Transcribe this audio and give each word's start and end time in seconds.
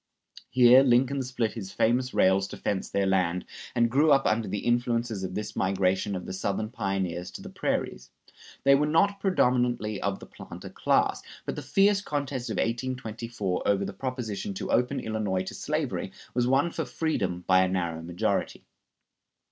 Here 0.49 0.81
Lincoln 0.81 1.21
split 1.21 1.53
his 1.53 1.71
famous 1.71 2.11
rails 2.11 2.47
to 2.47 2.57
fence 2.57 2.89
their 2.89 3.05
land, 3.05 3.45
and 3.75 3.87
grew 3.87 4.11
up 4.11 4.25
under 4.25 4.47
the 4.47 4.65
influences 4.65 5.23
of 5.23 5.35
this 5.35 5.55
migration 5.55 6.15
of 6.15 6.25
the 6.25 6.33
Southern 6.33 6.71
pioneers 6.71 7.29
to 7.29 7.41
the 7.43 7.51
prairies. 7.51 8.09
They 8.63 8.73
were 8.73 8.87
not 8.87 9.19
predominantly 9.19 10.01
of 10.01 10.17
the 10.17 10.25
planter 10.25 10.71
class; 10.71 11.21
but 11.45 11.55
the 11.55 11.61
fierce 11.61 12.01
contest 12.01 12.49
in 12.49 12.55
1824 12.57 13.61
over 13.67 13.85
the 13.85 13.93
proposition 13.93 14.55
to 14.55 14.71
open 14.71 14.99
Illinois 14.99 15.43
to 15.43 15.53
slavery 15.53 16.11
was 16.33 16.47
won 16.47 16.71
for 16.71 16.83
freedom 16.85 17.43
by 17.45 17.61
a 17.61 17.67
narrow 17.67 18.01
majority. 18.01 18.63